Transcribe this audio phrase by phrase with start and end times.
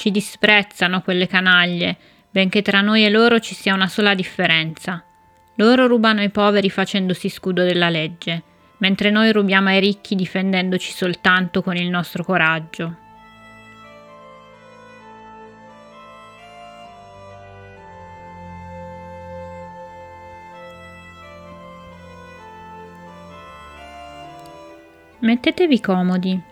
[0.00, 1.94] Ci disprezzano quelle canaglie,
[2.30, 5.04] benché tra noi e loro ci sia una sola differenza.
[5.56, 8.42] Loro rubano ai poveri facendosi scudo della legge,
[8.78, 12.96] mentre noi rubiamo ai ricchi difendendoci soltanto con il nostro coraggio.
[25.18, 26.49] Mettetevi comodi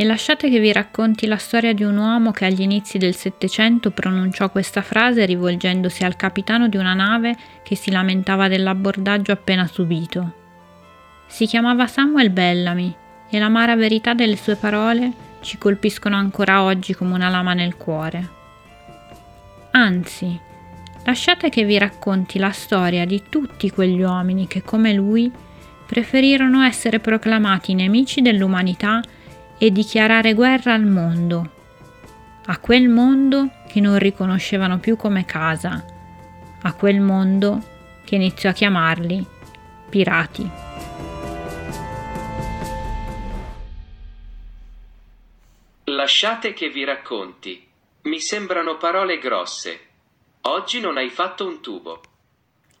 [0.00, 3.90] e lasciate che vi racconti la storia di un uomo che agli inizi del Settecento
[3.90, 10.34] pronunciò questa frase rivolgendosi al capitano di una nave che si lamentava dell'abbordaggio appena subito.
[11.26, 12.94] Si chiamava Samuel Bellamy
[13.28, 15.10] e l'amara verità delle sue parole
[15.40, 18.28] ci colpiscono ancora oggi come una lama nel cuore.
[19.72, 20.38] Anzi,
[21.06, 25.28] lasciate che vi racconti la storia di tutti quegli uomini che, come lui,
[25.84, 29.02] preferirono essere proclamati nemici dell'umanità
[29.58, 31.50] e dichiarare guerra al mondo,
[32.46, 35.84] a quel mondo che non riconoscevano più come casa,
[36.62, 37.62] a quel mondo
[38.04, 39.26] che iniziò a chiamarli
[39.88, 40.50] pirati.
[45.84, 47.66] Lasciate che vi racconti.
[48.02, 49.80] Mi sembrano parole grosse.
[50.42, 52.00] Oggi non hai fatto un tubo.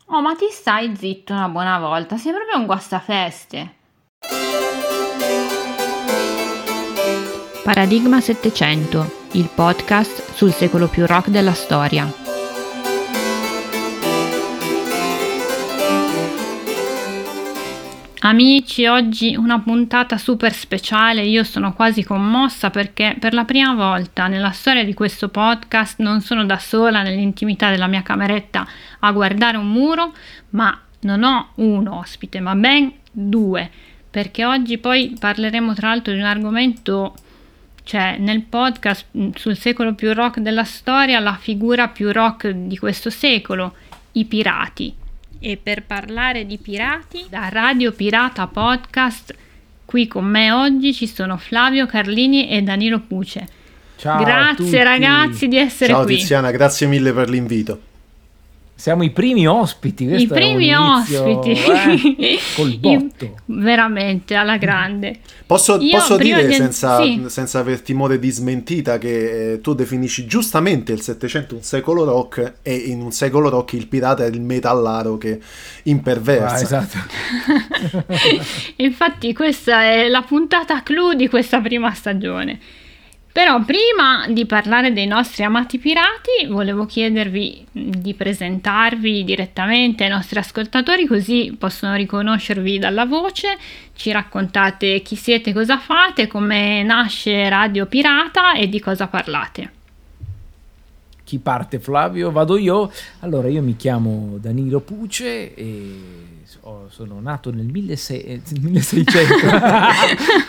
[0.06, 3.74] Oh, ma ti stai zitto una buona volta, sei proprio un guastafeste.
[7.68, 12.10] Paradigma 700, il podcast sul secolo più rock della storia.
[18.20, 24.28] Amici, oggi una puntata super speciale, io sono quasi commossa perché per la prima volta
[24.28, 28.66] nella storia di questo podcast non sono da sola nell'intimità della mia cameretta
[29.00, 30.14] a guardare un muro,
[30.50, 33.70] ma non ho un ospite, ma ben due,
[34.08, 37.12] perché oggi poi parleremo tra l'altro di un argomento
[37.88, 42.76] cioè nel podcast mm, sul secolo più rock della storia la figura più rock di
[42.76, 43.76] questo secolo,
[44.12, 44.94] i pirati.
[45.38, 49.34] E per parlare di pirati, da Radio Pirata Podcast,
[49.86, 53.48] qui con me oggi ci sono Flavio Carlini e Danilo Puce.
[53.96, 56.12] Ciao grazie ragazzi di essere Ciao, qui.
[56.12, 57.80] Ciao Tiziana, grazie mille per l'invito.
[58.78, 60.04] Siamo i primi ospiti.
[60.04, 61.50] I primi ospiti.
[61.50, 63.34] Eh, col botto.
[63.46, 65.18] veramente, alla grande.
[65.44, 66.54] Posso, posso dire, di...
[66.54, 67.24] senza, sì.
[67.26, 72.58] senza aver timore di smentita, che eh, tu definisci giustamente il Settecento un secolo rock
[72.62, 75.40] e in un secolo rock il pirata è il metallaro che
[75.82, 76.54] imperversa.
[76.54, 76.98] Ah, esatto.
[78.76, 82.60] Infatti questa è la puntata clou di questa prima stagione.
[83.38, 90.40] Però prima di parlare dei nostri amati pirati, volevo chiedervi di presentarvi direttamente ai nostri
[90.40, 93.56] ascoltatori così possono riconoscervi dalla voce,
[93.94, 99.72] ci raccontate chi siete, cosa fate, come nasce Radio Pirata e di cosa parlate.
[101.22, 102.32] Chi parte Flavio?
[102.32, 102.90] Vado io.
[103.20, 106.37] Allora, io mi chiamo Danilo Puce e
[106.88, 108.46] sono nato nel 1600.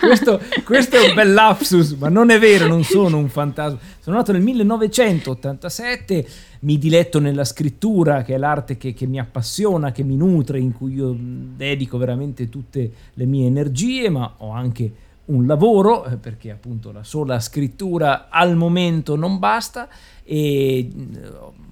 [0.00, 3.78] questo, questo, è un bel lapsus, ma non è vero, non sono un fantasma.
[4.00, 6.26] Sono nato nel 1987,
[6.60, 10.72] mi diletto nella scrittura, che è l'arte che, che mi appassiona, che mi nutre, in
[10.72, 14.92] cui io dedico veramente tutte le mie energie, ma ho anche
[15.26, 19.88] un lavoro, eh, perché appunto la sola scrittura al momento non basta
[20.24, 20.88] e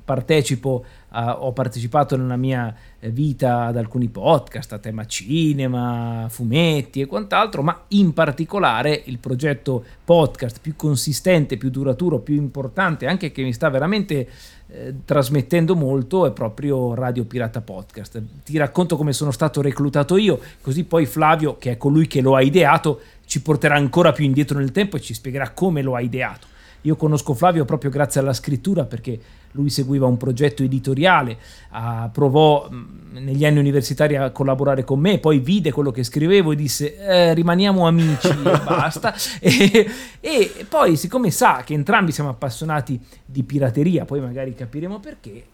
[0.09, 7.07] partecipo a, ho partecipato nella mia vita ad alcuni podcast a tema cinema, fumetti e
[7.07, 13.43] quant'altro, ma in particolare il progetto podcast più consistente, più duraturo, più importante, anche che
[13.43, 14.29] mi sta veramente
[14.69, 18.23] eh, trasmettendo molto è proprio Radio Pirata Podcast.
[18.43, 22.35] Ti racconto come sono stato reclutato io, così poi Flavio, che è colui che lo
[22.35, 26.01] ha ideato, ci porterà ancora più indietro nel tempo e ci spiegherà come lo ha
[26.01, 26.47] ideato.
[26.83, 29.21] Io conosco Flavio proprio grazie alla scrittura perché
[29.53, 31.39] lui seguiva un progetto editoriale,
[31.73, 36.53] uh, provò mh, negli anni universitari a collaborare con me, poi vide quello che scrivevo
[36.53, 38.35] e disse eh, rimaniamo amici e
[38.65, 39.15] basta.
[39.41, 39.87] E,
[40.21, 45.45] e poi siccome sa che entrambi siamo appassionati di pirateria, poi magari capiremo perché,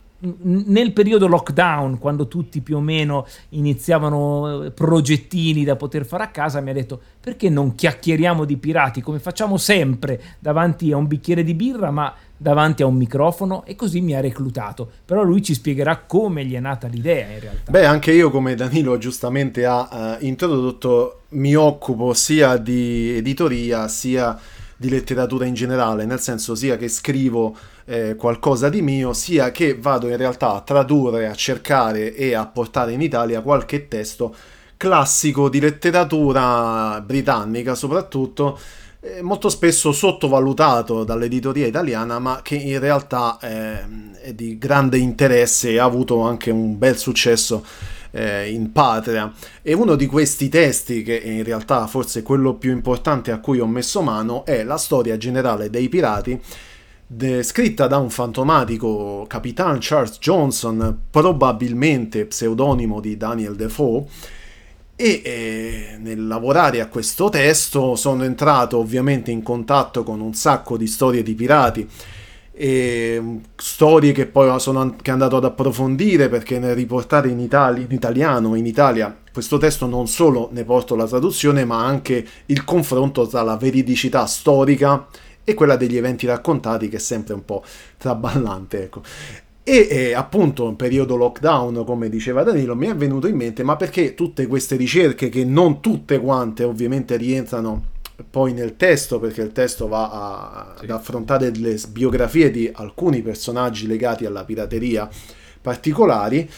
[0.43, 6.29] nel periodo lockdown, quando tutti più o meno iniziavano eh, progettini da poter fare a
[6.29, 11.07] casa, mi ha detto perché non chiacchieriamo di pirati come facciamo sempre davanti a un
[11.07, 12.15] bicchiere di birra, ma
[12.45, 14.87] davanti a un microfono e così mi ha reclutato.
[15.07, 17.71] Però lui ci spiegherà come gli è nata l'idea in realtà.
[17.71, 24.39] Beh, anche io come Danilo giustamente ha uh, introdotto, mi occupo sia di editoria sia
[24.77, 27.57] di letteratura in generale, nel senso sia che scrivo
[27.87, 32.45] eh, qualcosa di mio, sia che vado in realtà a tradurre, a cercare e a
[32.45, 34.35] portare in Italia qualche testo
[34.77, 38.59] classico di letteratura britannica soprattutto,
[39.23, 45.79] molto spesso sottovalutato dall'editoria italiana, ma che in realtà eh, è di grande interesse e
[45.79, 47.65] ha avuto anche un bel successo
[48.11, 49.33] eh, in patria.
[49.63, 53.61] E uno di questi testi, che in realtà forse è quello più importante a cui
[53.61, 56.41] ho messo mano, è la storia generale dei pirati
[57.43, 64.05] scritta da un fantomatico Capitan Charles Johnson, probabilmente pseudonimo di Daniel Defoe.
[64.97, 70.77] E eh, nel lavorare a questo testo sono entrato ovviamente in contatto con un sacco
[70.77, 71.89] di storie di pirati
[72.57, 77.83] e mm, storie che poi sono anche andato ad approfondire perché nel riportare in, Itali-
[77.89, 82.63] in italiano in Italia questo testo non solo ne porto la traduzione ma anche il
[82.63, 85.09] confronto tra la veridicità storica
[85.43, 87.63] e quella degli eventi raccontati che è sempre un po'
[87.99, 89.03] traballante, ecco.
[89.67, 93.77] E eh, appunto in periodo lockdown, come diceva Danilo, mi è venuto in mente, ma
[93.77, 97.93] perché tutte queste ricerche, che non tutte quante ovviamente rientrano
[98.29, 100.85] poi nel testo, perché il testo va a, sì.
[100.85, 105.09] ad affrontare le biografie di alcuni personaggi legati alla pirateria
[105.63, 106.49] particolari,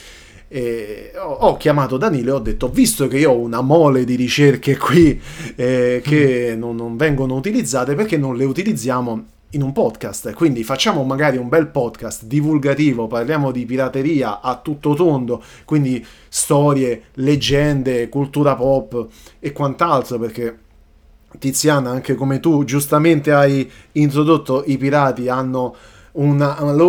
[0.48, 4.16] eh, ho, ho, chiamato Danilo e ho detto, visto che io ho una mole di
[4.16, 5.20] ricerche qui
[5.54, 6.58] eh, che mm.
[6.58, 10.32] non, non, vengono utilizzate, perché non le utilizziamo in un podcast?
[10.32, 17.04] Quindi facciamo magari un bel podcast divulgativo, parliamo di pirateria a tutto tondo, quindi storie,
[17.14, 19.06] leggende, cultura pop
[19.38, 20.58] e quant'altro, perché
[21.38, 25.74] Tiziana, anche come tu giustamente hai introdotto, i pirati hanno
[26.12, 26.40] un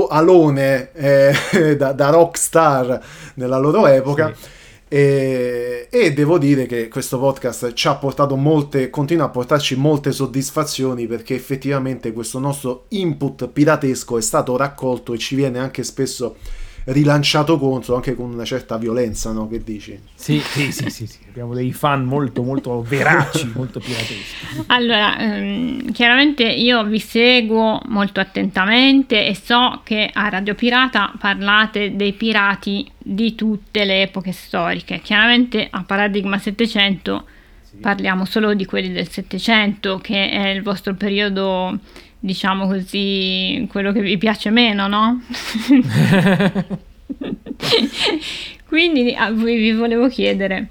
[0.09, 3.01] alone eh, da, da rockstar
[3.35, 4.33] nella loro epoca.
[4.33, 4.55] Sì.
[4.89, 10.13] E, e, devo dire che questo podcast ci ha portato molte, continua a portarci molte
[10.13, 16.37] soddisfazioni perché effettivamente questo nostro input piratesco è stato raccolto e ci viene anche spesso
[16.87, 19.47] rilanciato contro anche con una certa violenza, no?
[19.47, 19.99] Che dici?
[20.15, 21.17] Sì, sì, sì, sì, sì.
[21.27, 24.63] abbiamo dei fan molto, molto veraci, molto pirateschi.
[24.67, 31.95] Allora, ehm, chiaramente io vi seguo molto attentamente e so che a Radio Pirata parlate
[31.95, 35.01] dei pirati di tutte le epoche storiche.
[35.01, 37.25] Chiaramente a Paradigma 700
[37.63, 37.75] sì.
[37.77, 41.77] parliamo solo di quelli del 700, che è il vostro periodo
[42.19, 45.21] diciamo così, quello che vi piace meno, no?
[48.67, 50.67] Quindi a voi vi volevo chiedere,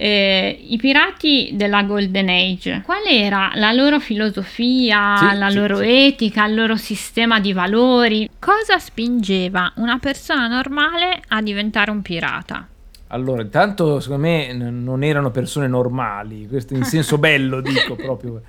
[0.00, 5.78] eh, i pirati della Golden Age, qual era la loro filosofia, sì, la sì, loro
[5.78, 6.06] sì.
[6.06, 8.28] etica, il loro sistema di valori?
[8.38, 12.66] Cosa spingeva una persona normale a diventare un pirata?
[13.08, 18.42] Allora, intanto secondo me n- non erano persone normali, questo in senso bello dico proprio.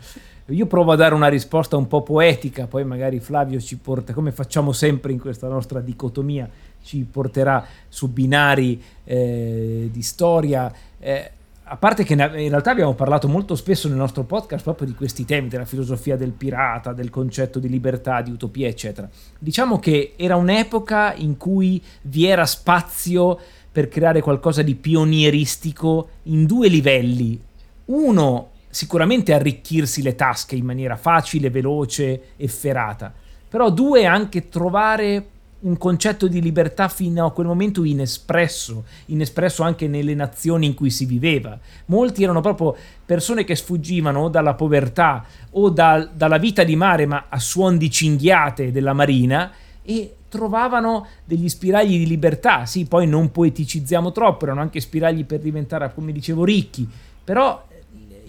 [0.50, 4.32] Io provo a dare una risposta un po' poetica, poi magari Flavio ci porta, come
[4.32, 6.50] facciamo sempre in questa nostra dicotomia,
[6.82, 10.72] ci porterà su binari eh, di storia.
[11.00, 11.32] Eh,
[11.72, 15.24] a parte che in realtà abbiamo parlato molto spesso nel nostro podcast proprio di questi
[15.24, 19.08] temi, della filosofia del pirata, del concetto di libertà, di utopia, eccetera.
[19.38, 23.38] Diciamo che era un'epoca in cui vi era spazio
[23.72, 27.40] per creare qualcosa di pionieristico in due livelli.
[27.86, 33.14] Uno, sicuramente arricchirsi le tasche in maniera facile, veloce, efferata,
[33.48, 35.26] però due anche trovare
[35.62, 40.90] un concetto di libertà fino a quel momento inespresso, inespresso anche nelle nazioni in cui
[40.90, 41.60] si viveva.
[41.88, 47.26] Molti erano proprio persone che sfuggivano dalla povertà o da, dalla vita di mare, ma
[47.28, 49.52] a suon di cinghiate della marina,
[49.84, 52.66] e trovavano degli spiragli di libertà.
[52.66, 56.88] Sì, poi non poeticizziamo troppo, erano anche spiragli per diventare, come dicevo, ricchi,
[57.22, 57.66] però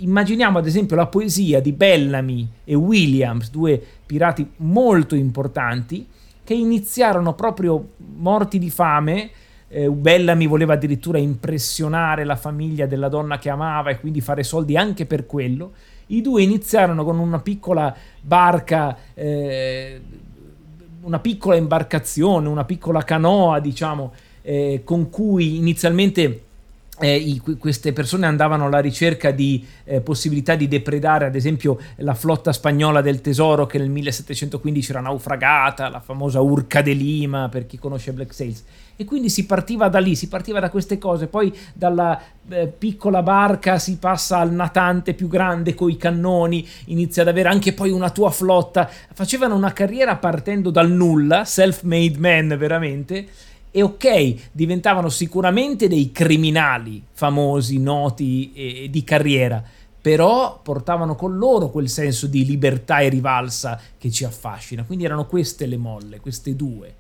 [0.03, 6.07] immaginiamo ad esempio la poesia di Bellamy e Williams, due pirati molto importanti,
[6.43, 9.31] che iniziarono proprio morti di fame.
[9.69, 14.77] Eh, Bellamy voleva addirittura impressionare la famiglia della donna che amava e quindi fare soldi
[14.77, 15.73] anche per quello.
[16.07, 20.01] I due iniziarono con una piccola barca, eh,
[21.03, 26.43] una piccola imbarcazione, una piccola canoa, diciamo, eh, con cui inizialmente
[27.01, 32.15] eh, i, queste persone andavano alla ricerca di eh, possibilità di depredare, ad esempio, la
[32.15, 37.67] flotta spagnola del tesoro che nel 1715 era naufragata, la famosa Urca de Lima, per
[37.67, 38.65] chi conosce Black Sails.
[38.97, 43.23] E quindi si partiva da lì, si partiva da queste cose, poi dalla eh, piccola
[43.23, 47.91] barca si passa al natante più grande con i cannoni, inizia ad avere anche poi
[47.91, 48.91] una tua flotta.
[49.15, 53.27] Facevano una carriera partendo dal nulla, self-made man veramente
[53.71, 59.63] e ok, diventavano sicuramente dei criminali famosi, noti e, e di carriera,
[60.01, 64.85] però portavano con loro quel senso di libertà e rivalsa che ci affascina.
[64.85, 66.95] Quindi erano queste le molle, queste due,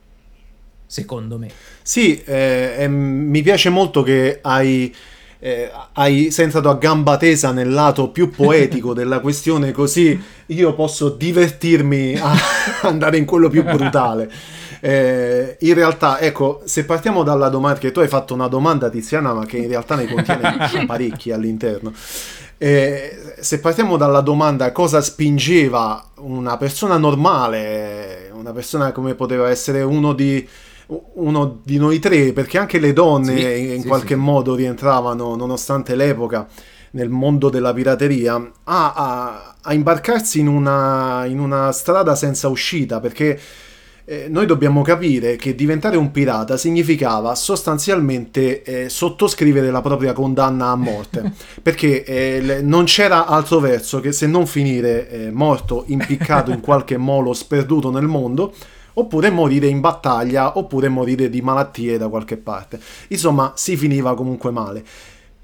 [0.87, 1.51] secondo me.
[1.83, 4.95] Sì, eh, eh, mi piace molto che hai,
[5.41, 10.75] eh, hai sei entrato a gamba tesa nel lato più poetico della questione, così io
[10.75, 12.35] posso divertirmi a
[12.83, 14.31] andare in quello più brutale.
[14.81, 19.33] Eh, in realtà, ecco, se partiamo dalla domanda, che tu hai fatto una domanda Tiziana,
[19.33, 21.93] ma che in realtà ne contiene parecchi all'interno.
[22.63, 29.83] Eh, se partiamo dalla domanda cosa spingeva una persona normale, una persona come poteva essere
[29.83, 30.47] uno di,
[31.15, 34.21] uno di noi tre, perché anche le donne sì, in sì, qualche sì.
[34.21, 36.47] modo rientravano, nonostante l'epoca,
[36.93, 38.35] nel mondo della pirateria,
[38.65, 43.39] a, a, a imbarcarsi in una, in una strada senza uscita, perché
[44.11, 50.71] eh, noi dobbiamo capire che diventare un pirata significava sostanzialmente eh, sottoscrivere la propria condanna
[50.71, 55.85] a morte, perché eh, le, non c'era altro verso che se non finire eh, morto,
[55.87, 58.53] impiccato in qualche molo sperduto nel mondo,
[58.95, 62.81] oppure morire in battaglia, oppure morire di malattie da qualche parte.
[63.09, 64.85] Insomma, si finiva comunque male.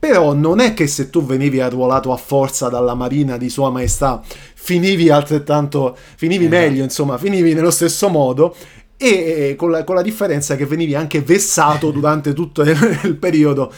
[0.06, 4.22] Però non è che se tu venivi arruolato a forza dalla marina di Sua Maestà
[4.54, 6.60] finivi altrettanto, finivi esatto.
[6.60, 8.54] meglio, insomma, finivi nello stesso modo
[8.96, 13.72] e con la, con la, differenza che venivi anche vessato durante tutto il, il periodo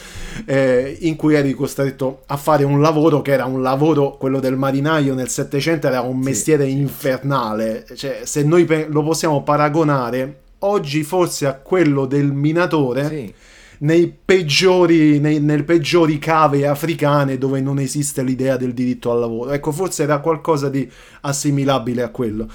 [0.45, 4.55] eh, in cui eri costretto a fare un lavoro che era un lavoro, quello del
[4.55, 6.71] marinaio nel Settecento era un mestiere sì.
[6.71, 13.07] infernale, cioè se noi lo possiamo paragonare oggi forse a quello del minatore.
[13.07, 13.33] Sì
[13.79, 19.51] nei peggiori, nei, nelle peggiori cave africane dove non esiste l'idea del diritto al lavoro.
[19.51, 20.89] Ecco, forse era qualcosa di
[21.21, 22.47] assimilabile a quello.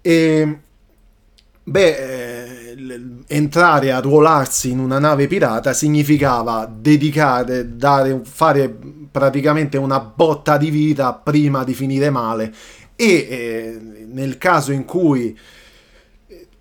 [0.00, 0.58] E,
[1.62, 2.58] beh, eh,
[3.26, 8.74] entrare a ruolarsi in una nave pirata significava dedicare, dare, fare
[9.10, 12.52] praticamente una botta di vita prima di finire male
[12.94, 13.78] e eh,
[14.10, 15.36] nel caso in cui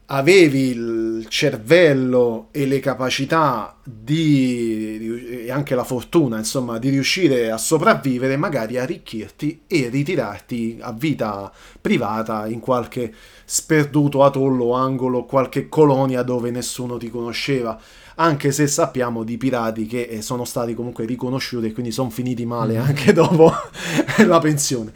[0.09, 7.57] avevi il cervello e le capacità di, e anche la fortuna, insomma, di riuscire a
[7.57, 16.23] sopravvivere, magari arricchirti e ritirarti a vita privata in qualche sperduto atollo, angolo, qualche colonia
[16.23, 17.79] dove nessuno ti conosceva.
[18.19, 22.45] Anche se sappiamo di pirati che eh, sono stati comunque riconosciuti e quindi sono finiti
[22.45, 22.81] male mm.
[22.81, 23.51] anche dopo
[24.25, 24.91] la pensione.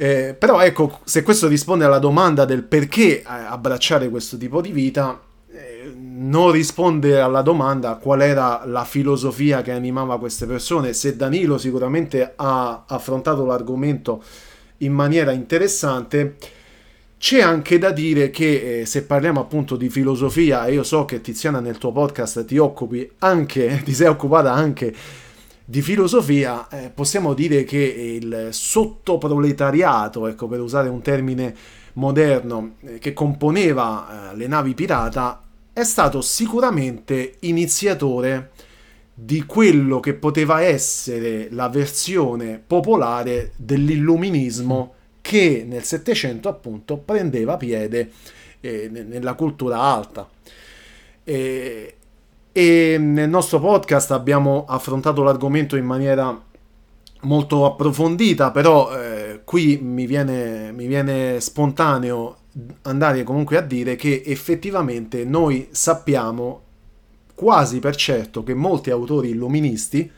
[0.00, 4.70] Eh, però ecco, se questo risponde alla domanda del perché eh, abbracciare questo tipo di
[4.70, 10.92] vita, eh, non risponde alla domanda qual era la filosofia che animava queste persone.
[10.92, 14.22] Se Danilo sicuramente ha affrontato l'argomento
[14.78, 16.36] in maniera interessante,
[17.18, 21.20] c'è anche da dire che eh, se parliamo appunto di filosofia, e io so che
[21.20, 24.94] Tiziana nel tuo podcast ti occupi anche, ti sei occupata anche
[25.70, 31.54] di filosofia, eh, possiamo dire che il sottoproletariato, ecco per usare un termine
[31.94, 38.52] moderno, eh, che componeva eh, le navi pirata, è stato sicuramente iniziatore
[39.12, 48.12] di quello che poteva essere la versione popolare dell'illuminismo che nel Settecento appunto prendeva piede
[48.60, 50.26] eh, nella cultura alta.
[52.58, 56.36] E nel nostro podcast abbiamo affrontato l'argomento in maniera
[57.20, 62.36] molto approfondita, però eh, qui mi viene, mi viene spontaneo
[62.82, 66.62] andare comunque a dire che effettivamente noi sappiamo
[67.32, 70.10] quasi per certo che molti autori illuministi,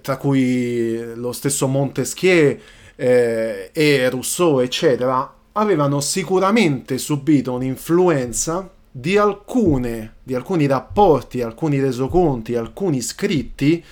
[0.00, 2.58] tra cui lo stesso Montesquieu
[2.96, 12.54] eh, e Rousseau, eccetera, avevano sicuramente subito un'influenza di, alcune, di alcuni rapporti, alcuni resoconti,
[12.54, 13.84] alcuni scritti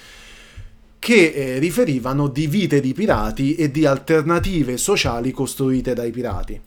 [0.99, 6.61] che eh, riferivano di vite di pirati e di alternative sociali costruite dai pirati.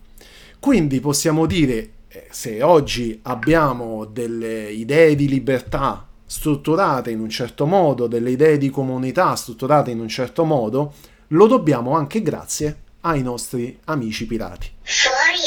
[0.59, 7.65] Quindi possiamo dire, eh, se oggi abbiamo delle idee di libertà strutturate in un certo
[7.65, 10.93] modo, delle idee di comunità strutturate in un certo modo,
[11.29, 14.69] lo dobbiamo anche grazie ai nostri amici pirati.
[14.83, 15.41] Fuori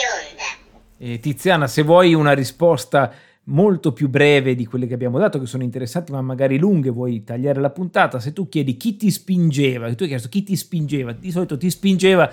[1.02, 1.12] onda.
[1.14, 3.12] E Tiziana, se vuoi una risposta
[3.46, 7.24] molto più breve di quelle che abbiamo dato, che sono interessanti, ma magari lunghe, vuoi
[7.24, 11.12] tagliare la puntata, se tu chiedi chi ti spingeva, tu hai chiesto chi ti spingeva,
[11.12, 12.30] di solito ti spingeva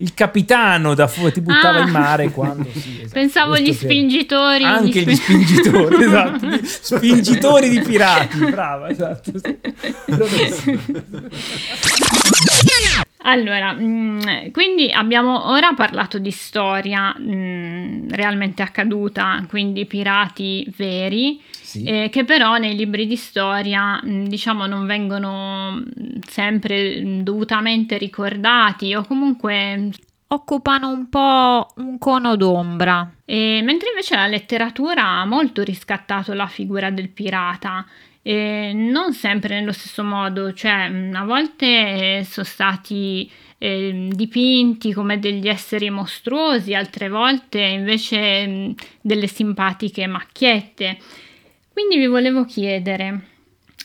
[0.00, 1.84] il capitano da fuori ti buttava Ah.
[1.84, 3.08] in mare quando sì, esatto.
[3.14, 4.62] Pensavo gli spingitori.
[4.62, 9.32] anche gli spingitori esatto gli spingitori di pirati brava esatto
[13.28, 21.84] Allora, mm, quindi abbiamo ora parlato di storia mm, realmente accaduta, quindi pirati veri, sì.
[21.84, 25.82] eh, che però nei libri di storia, mm, diciamo, non vengono
[26.26, 29.90] sempre dovutamente ricordati o comunque
[30.30, 33.14] Occupano un po' un cono d'ombra.
[33.24, 37.86] E mentre invece la letteratura ha molto riscattato la figura del pirata,
[38.28, 45.18] e non sempre nello stesso modo, cioè a volte eh, sono stati eh, dipinti come
[45.18, 50.98] degli esseri mostruosi, altre volte invece mh, delle simpatiche macchiette.
[51.72, 53.28] Quindi vi volevo chiedere,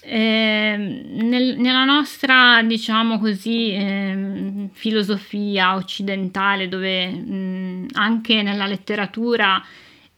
[0.01, 9.63] ehm, nel- nella nostra, diciamo così, ehm, filosofia occidentale, dove mh, anche nella letteratura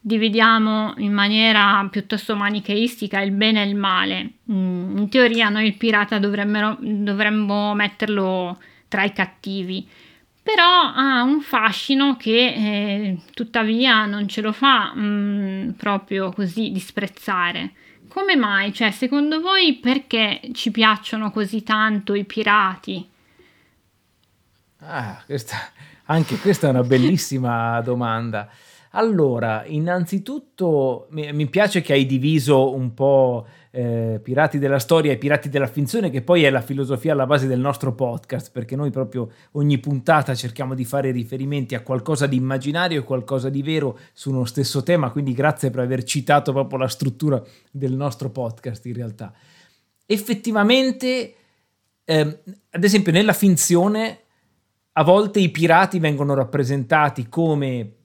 [0.06, 5.78] dividiamo in maniera piuttosto manicheistica il bene e il male, mh, in teoria noi il
[5.78, 9.88] pirata dovremmo, metterlo tra i cattivi.
[10.44, 17.72] Però ha un fascino che eh, tuttavia non ce lo fa mh, proprio così disprezzare.
[18.08, 18.72] Come mai?
[18.72, 23.10] Cioè, secondo voi perché ci piacciono così tanto i pirati?
[24.82, 25.58] Ah, questa,
[26.06, 28.48] anche questa è una bellissima domanda.
[28.98, 35.50] Allora, innanzitutto mi, piace che hai diviso un po' eh, Pirati della storia e Pirati
[35.50, 39.30] della finzione, che poi è la filosofia alla base del nostro podcast, perché noi proprio
[39.54, 44.30] ogni puntata cerchiamo di fare riferimenti a qualcosa di immaginario e qualcosa di vero su
[44.30, 48.94] uno stesso tema, quindi grazie per aver citato proprio la struttura del nostro podcast in
[48.94, 49.34] realtà.
[50.06, 51.34] Effettivamente,
[52.06, 52.38] ehm,
[52.70, 54.20] ad esempio, nella finzione
[54.94, 57.96] a volte i pirati vengono rappresentati come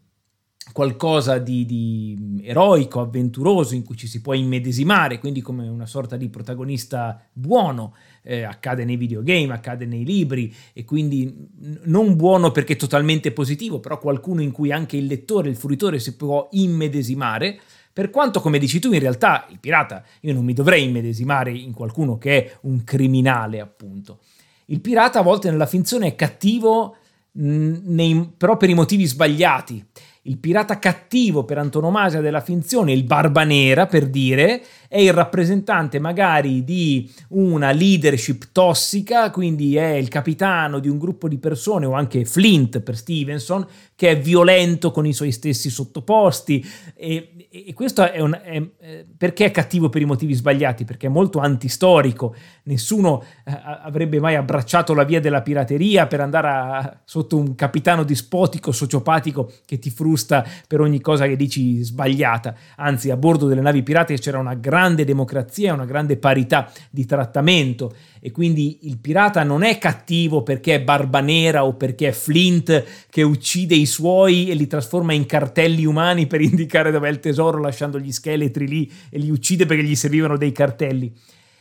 [0.73, 6.17] qualcosa di, di eroico, avventuroso, in cui ci si può immedesimare, quindi come una sorta
[6.17, 7.95] di protagonista buono.
[8.23, 11.49] Eh, accade nei videogame, accade nei libri, e quindi
[11.85, 16.17] non buono perché totalmente positivo, però qualcuno in cui anche il lettore, il fruitore si
[16.17, 17.59] può immedesimare.
[17.93, 21.73] Per quanto, come dici tu, in realtà il pirata, io non mi dovrei immedesimare in
[21.73, 24.21] qualcuno che è un criminale, appunto.
[24.67, 26.97] Il pirata a volte nella finzione è cattivo
[27.33, 29.85] mh, nei, però per i motivi sbagliati.
[30.25, 36.01] Il pirata cattivo per antonomasia della finzione, il Barba Nera per dire, è il rappresentante
[36.01, 41.93] magari di una leadership tossica, quindi è il capitano di un gruppo di persone o
[41.93, 46.67] anche Flint per Stevenson, che è violento con i suoi stessi sottoposti.
[46.97, 51.11] E, e questo è, un, è perché è cattivo per i motivi sbagliati, perché è
[51.11, 57.37] molto antistorico, nessuno eh, avrebbe mai abbracciato la via della pirateria per andare a, sotto
[57.37, 63.17] un capitano dispotico, sociopatico che ti frusta per ogni cosa che dici sbagliata, anzi a
[63.17, 68.81] bordo delle navi pirate c'era una grande democrazia, una grande parità di trattamento e quindi
[68.83, 73.75] il pirata non è cattivo perché è barba nera o perché è Flint che uccide
[73.75, 78.13] i suoi e li trasforma in cartelli umani per indicare dov'è il tesoro lasciando gli
[78.13, 81.13] scheletri lì e li uccide perché gli servivano dei cartelli.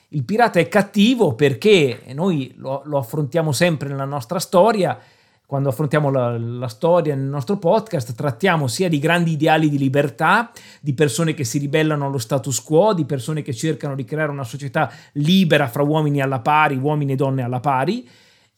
[0.10, 4.98] Il pirata è cattivo perché e noi lo, lo affrontiamo sempre nella nostra storia
[5.50, 10.52] quando affrontiamo la, la, storia nel nostro podcast, trattiamo sia di grandi ideali di libertà,
[10.80, 14.44] di persone che si ribellano allo status quo, di persone che cercano di creare una
[14.44, 18.08] società libera fra uomini alla pari, uomini e donne alla pari,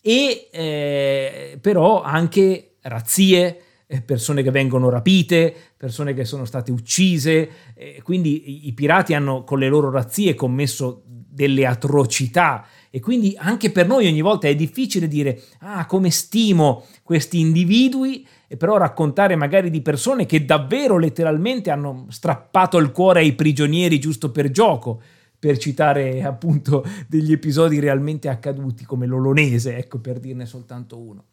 [0.01, 7.49] e eh, però anche razzie, eh, persone che vengono rapite, persone che sono state uccise,
[7.73, 13.33] eh, quindi i, i pirati hanno con le loro razzie commesso delle atrocità e quindi
[13.37, 18.75] anche per noi ogni volta è difficile dire ah come stimo questi individui e però
[18.77, 24.51] raccontare magari di persone che davvero letteralmente hanno strappato il cuore ai prigionieri giusto per
[24.51, 25.01] gioco
[25.39, 31.25] per citare appunto degli episodi realmente accaduti come l'Olonese ecco per dirne soltanto uno.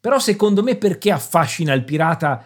[0.00, 2.44] Però secondo me perché affascina il pirata?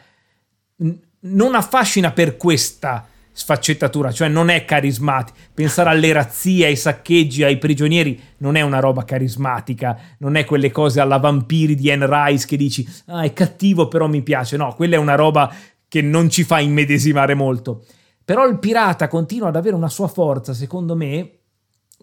[1.21, 3.05] Non affascina per questa
[3.39, 5.39] sfaccettatura, cioè non è carismatico.
[5.55, 10.73] Pensare alle razzie, ai saccheggi, ai prigionieri non è una roba carismatica, non è quelle
[10.73, 14.75] cose alla vampiri di Anne Rice che dici ah è cattivo però mi piace, no,
[14.75, 15.55] quella è una roba
[15.87, 17.85] che non ci fa immedesimare molto.
[18.25, 21.31] Però il pirata continua ad avere una sua forza, secondo me,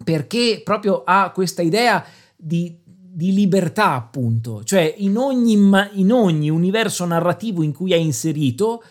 [0.05, 2.81] perché proprio ha questa idea di
[3.15, 4.61] di libertà, appunto.
[4.65, 8.83] Cioè, in ogni, in ogni universo narrativo in cui è inserito,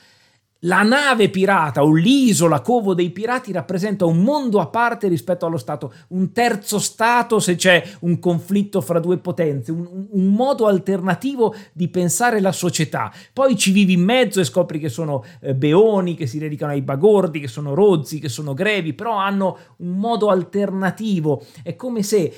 [0.64, 5.56] la nave pirata o l'isola covo dei pirati rappresenta un mondo a parte rispetto allo
[5.56, 11.54] Stato, un terzo Stato se c'è un conflitto fra due potenze, un, un, modo alternativo
[11.72, 13.12] di pensare la società.
[13.32, 16.82] Poi ci vivi in mezzo e scopri che sono eh, beoni, che si dedicano ai
[16.82, 21.44] bagordi, che sono rozzi, che sono grevi, però hanno un modo alternativo.
[21.62, 22.32] È come se,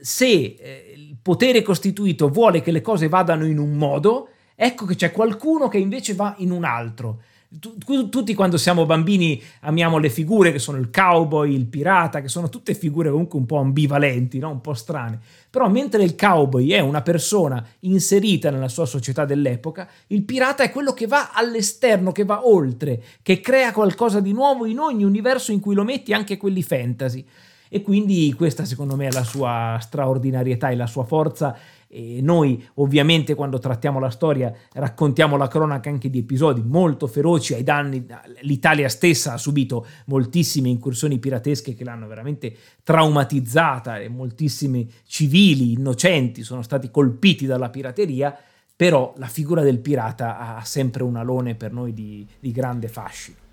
[0.00, 4.94] se eh, il potere costituito vuole che le cose vadano in un modo, ecco che
[4.94, 10.52] c'è qualcuno che invece va in un altro tutti quando siamo bambini amiamo le figure
[10.52, 14.50] che sono il cowboy, il pirata, che sono tutte figure comunque un po' ambivalenti, no?
[14.50, 15.18] un po' strane.
[15.48, 20.70] Però mentre il cowboy è una persona inserita nella sua società dell'epoca, il pirata è
[20.70, 25.52] quello che va all'esterno, che va oltre, che crea qualcosa di nuovo in ogni universo
[25.52, 27.24] in cui lo metti, anche quelli fantasy.
[27.68, 31.56] E quindi questa secondo me è la sua straordinarietà e la sua forza.
[31.88, 37.54] E noi ovviamente quando trattiamo la storia raccontiamo la cronaca anche di episodi molto feroci.
[37.54, 38.04] Ai danni,
[38.40, 46.42] l'Italia stessa ha subito moltissime incursioni piratesche che l'hanno veramente traumatizzata e moltissimi civili innocenti
[46.42, 48.36] sono stati colpiti dalla pirateria,
[48.74, 53.45] però la figura del pirata ha sempre un alone per noi di, di grande fascino.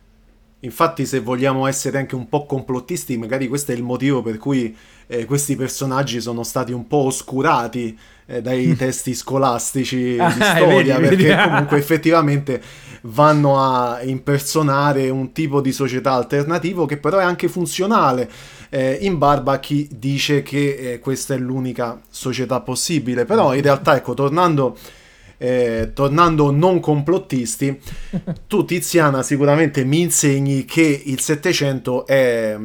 [0.64, 4.76] Infatti, se vogliamo essere anche un po' complottisti, magari questo è il motivo per cui
[5.08, 11.00] eh, questi personaggi sono stati un po' oscurati eh, dai testi scolastici ah, di storia,
[11.00, 11.50] vedi, perché vedi.
[11.50, 12.62] comunque effettivamente
[13.02, 18.30] vanno a impersonare un tipo di società alternativo che però è anche funzionale,
[18.70, 23.26] eh, in barba a chi dice che eh, questa è l'unica società possibile.
[23.26, 24.78] Però in realtà, ecco, tornando...
[25.44, 27.78] Eh, tornando non complottisti,
[28.48, 32.58] tu Tiziana sicuramente mi insegni che il Settecento è,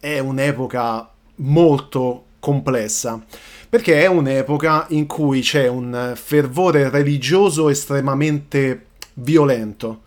[0.00, 3.24] è un'epoca molto complessa
[3.68, 10.00] perché è un'epoca in cui c'è un fervore religioso estremamente violento.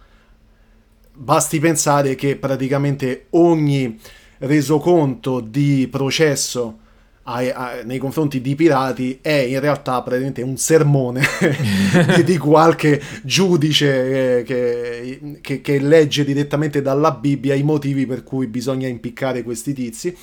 [1.14, 3.98] Basti pensare che praticamente ogni
[4.40, 6.80] resoconto di processo
[7.28, 11.24] ai, ai, nei confronti di pirati è in realtà praticamente un sermone
[12.18, 18.24] di, di, qualche giudice eh, che, che, che legge direttamente dalla Bibbia i motivi per
[18.24, 20.16] cui bisogna impiccare questi tizi.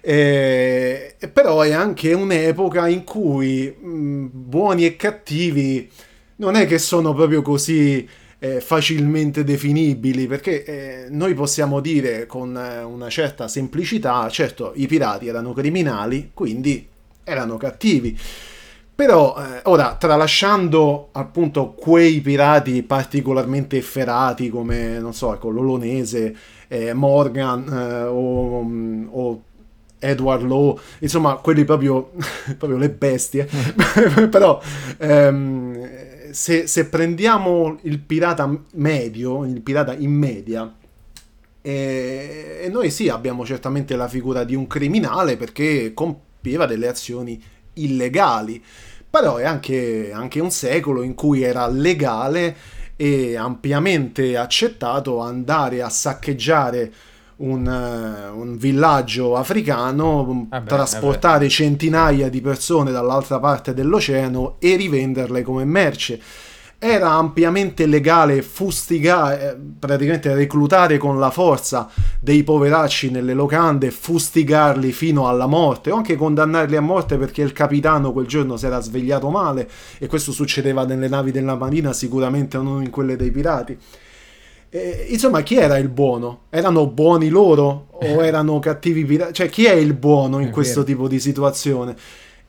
[0.00, 5.90] Eh, però è anche un'epoca in cui mh, buoni e cattivi
[6.36, 8.06] non è che sono proprio così
[8.44, 14.86] eh, facilmente definibili, perché eh, noi possiamo dire con eh, una certa semplicità, certo i
[14.86, 16.86] pirati erano criminali, quindi
[17.24, 18.18] erano cattivi.
[18.94, 26.36] Però eh, ora, tralasciando appunto quei pirati particolarmente efferati come, non so, ecco, l'Olonese,
[26.68, 29.42] eh, Morgan eh, o, o
[29.98, 32.10] Edward Law, insomma, quelli proprio,
[32.58, 33.48] proprio le bestie.
[34.28, 34.60] Però
[34.98, 36.02] ehm,
[36.34, 40.74] se, se, prendiamo il pirata medio, il pirata in media,
[41.62, 47.40] e, e noi sì, abbiamo certamente la figura di un criminale perché compieva delle azioni
[47.74, 48.62] illegali,
[49.08, 52.56] però è anche, anche un secolo in cui era legale
[52.96, 56.92] e ampiamente accettato andare a saccheggiare
[57.36, 61.48] un, uh, un villaggio africano, vabbè, trasportare vabbè.
[61.48, 66.20] centinaia di persone dall'altra parte dell'oceano e rivenderle come merce.
[66.76, 71.88] Era ampiamente legale fustigare, eh, praticamente reclutare con la forza
[72.20, 77.52] dei poveracci nelle locande, fustigarli fino alla morte o anche condannarli a morte perché il
[77.52, 79.66] capitano quel giorno si era svegliato male
[79.98, 83.78] e questo succedeva nelle navi della marina, sicuramente non in quelle dei pirati.
[84.74, 86.46] Eh, insomma, chi era il buono?
[86.50, 89.32] Erano buoni loro o erano cattivi pirati?
[89.32, 90.92] Cioè, chi è il buono in è questo vero.
[90.92, 91.94] tipo di situazione?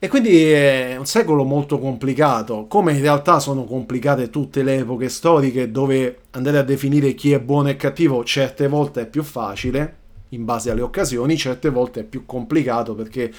[0.00, 5.08] E quindi è un secolo molto complicato, come in realtà sono complicate tutte le epoche
[5.08, 9.96] storiche dove andare a definire chi è buono e cattivo certe volte è più facile,
[10.30, 13.32] in base alle occasioni, certe volte è più complicato perché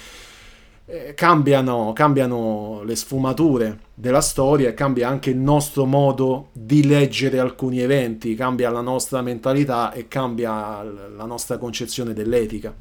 [0.90, 7.38] eh, cambiano, cambiano le sfumature della storia e cambia anche il nostro modo di leggere
[7.38, 12.74] alcuni eventi, cambia la nostra mentalità e cambia la nostra concezione dell'etica.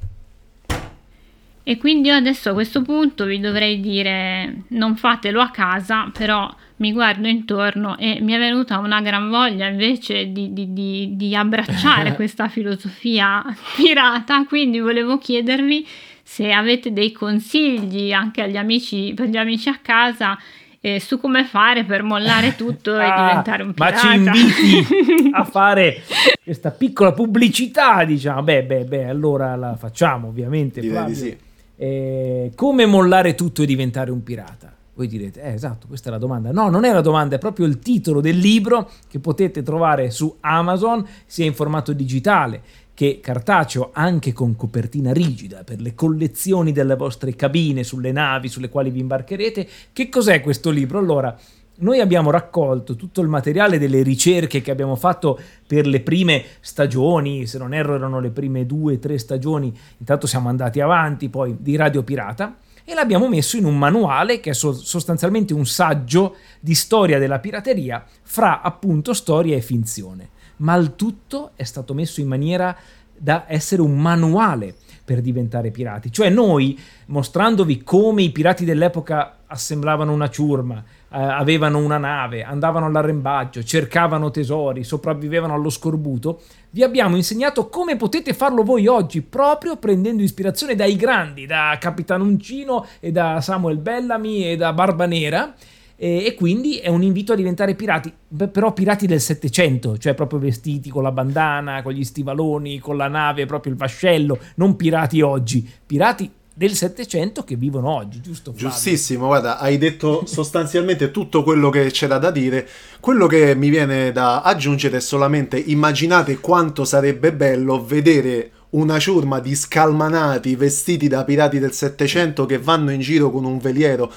[1.63, 6.49] E quindi io adesso a questo punto vi dovrei dire non fatelo a casa, però
[6.77, 11.35] mi guardo intorno e mi è venuta una gran voglia invece di, di, di, di
[11.35, 13.43] abbracciare questa filosofia
[13.75, 15.85] pirata, quindi volevo chiedervi
[16.29, 20.37] se avete dei consigli anche agli amici, per gli amici a casa
[20.81, 23.95] eh, su come fare per mollare tutto ah, e diventare un pirata.
[23.95, 26.01] Ma ci inviti a fare
[26.43, 28.43] questa piccola pubblicità, diciamo.
[28.43, 30.81] Beh, beh, beh, allora la facciamo ovviamente.
[30.81, 31.37] Di sì.
[31.77, 34.75] Eh, come mollare tutto e diventare un pirata?
[34.95, 36.51] Voi direte, eh, esatto, questa è la domanda.
[36.51, 40.35] No, non è la domanda, è proprio il titolo del libro che potete trovare su
[40.41, 42.61] Amazon, sia in formato digitale
[42.97, 48.69] che cartaceo, anche con copertina rigida per le collezioni delle vostre cabine sulle navi sulle
[48.69, 49.67] quali vi imbarcherete.
[49.93, 50.97] Che cos'è questo libro?
[50.97, 51.37] Allora,
[51.81, 57.45] noi abbiamo raccolto tutto il materiale delle ricerche che abbiamo fatto per le prime stagioni,
[57.45, 61.75] se non erro erano le prime due tre stagioni, intanto siamo andati avanti poi di
[61.75, 67.19] Radio Pirata e l'abbiamo messo in un manuale che è sostanzialmente un saggio di storia
[67.19, 70.29] della pirateria fra appunto storia e finzione.
[70.57, 72.75] Ma il tutto è stato messo in maniera
[73.17, 76.11] da essere un manuale per diventare pirati.
[76.11, 82.87] Cioè noi, mostrandovi come i pirati dell'epoca assemblavano una ciurma, eh, avevano una nave, andavano
[82.87, 86.41] all'arrembaggio, cercavano tesori, sopravvivevano allo scorbuto,
[86.71, 92.19] vi abbiamo insegnato come potete farlo voi oggi, proprio prendendo ispirazione dai grandi, da Capitan
[92.19, 95.53] Uncino e da Samuel Bellamy e da Barba Nera.
[95.99, 100.13] E, e quindi è un invito a diventare pirati, Beh, però pirati del Settecento, cioè
[100.13, 104.75] proprio vestiti con la bandana, con gli stivaloni, con la nave, proprio il vascello, non
[104.75, 108.51] pirati oggi, pirati del Settecento che vivono oggi, giusto?
[108.51, 108.69] Flavio?
[108.69, 112.67] Giustissimo, guarda, hai detto sostanzialmente tutto quello che c'era da dire.
[112.99, 119.39] Quello che mi viene da aggiungere è solamente immaginate quanto sarebbe bello vedere una ciurma
[119.39, 124.11] di scalmanati vestiti da pirati del Settecento che vanno in giro con un veliero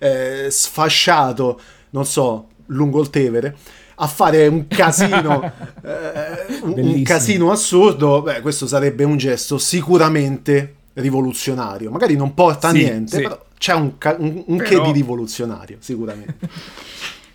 [0.00, 1.60] eh, sfasciato,
[1.90, 3.56] non so, lungo il Tevere
[4.02, 5.42] a fare un casino,
[5.84, 11.90] eh, un, casino assurdo, beh, questo sarebbe un gesto sicuramente rivoluzionario.
[11.90, 13.22] Magari non porta a niente, sì.
[13.22, 14.68] però c'è un, un, un però...
[14.68, 16.34] che di rivoluzionario, sicuramente.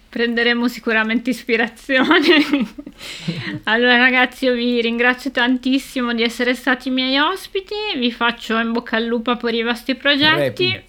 [0.10, 2.08] Prenderemo sicuramente ispirazione.
[3.66, 8.72] allora ragazzi, io vi ringrazio tantissimo di essere stati i miei ospiti, vi faccio in
[8.72, 10.72] bocca al lupo per i vostri progetti.
[10.72, 10.84] Repi.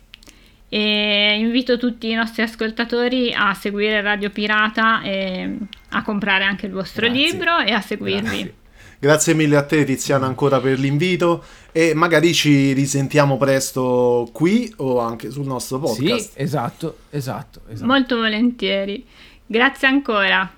[0.69, 5.59] E invito tutti i nostri ascoltatori a seguire Radio Pirata e
[5.91, 7.25] a comprare anche il vostro Grazie.
[7.25, 8.23] libro e a seguirvi.
[8.23, 8.55] Grazie.
[8.99, 15.01] Grazie mille a te Tiziana ancora per l'invito e magari ci risentiamo presto qui o
[15.01, 16.33] anche sul nostro podcast.
[16.33, 17.87] Sì, esatto, esatto, esatto.
[17.87, 19.05] Molto volentieri.
[19.45, 20.51] Grazie ancora.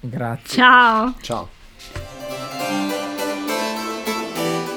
[0.00, 0.56] Grazie.
[0.56, 1.14] Ciao.
[1.20, 1.48] Ciao.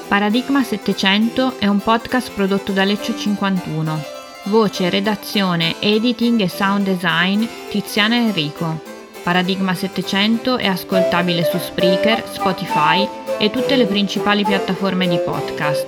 [0.08, 4.17] Paradigma 700 è un podcast prodotto da Leccio 51.
[4.48, 8.80] Voce, redazione, editing e sound design Tiziana Enrico.
[9.22, 13.06] Paradigma 700 è ascoltabile su Spreaker, Spotify
[13.38, 15.84] e tutte le principali piattaforme di podcast.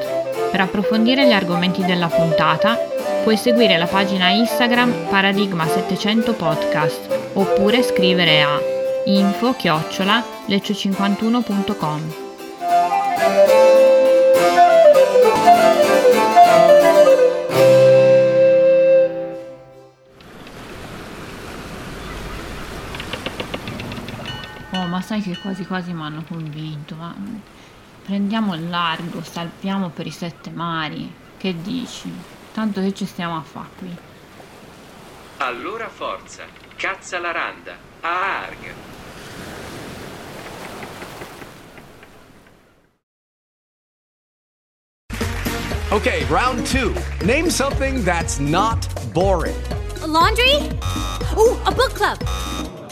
[0.50, 2.76] Per approfondire gli argomenti della puntata,
[3.22, 8.60] puoi seguire la pagina Instagram Paradigma 700 Podcast oppure scrivere a
[24.70, 24.88] info-leccio51.com.
[24.88, 27.14] ma sai che quasi quasi mi hanno convinto, ma
[28.04, 31.12] prendiamo il largo, salpiamo per i sette mari.
[31.36, 32.12] Che dici?
[32.52, 33.96] Tanto che ci stiamo a fare qui.
[35.38, 36.44] Allora forza,
[36.76, 38.74] cazza la randa, a arg.
[45.92, 46.94] Okay, round two.
[47.24, 49.56] Name something that's not boring.
[50.02, 50.54] A laundry?
[51.36, 52.16] Ooh, a book club.